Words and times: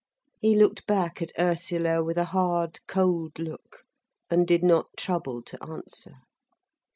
He 0.39 0.55
looked 0.55 0.87
back 0.87 1.21
at 1.21 1.31
Ursula 1.37 2.03
with 2.03 2.17
a 2.17 2.25
hard, 2.33 2.79
cold 2.87 3.37
look, 3.37 3.83
and 4.31 4.47
did 4.47 4.63
not 4.63 4.97
trouble 4.97 5.43
to 5.43 5.63
answer. 5.63 6.15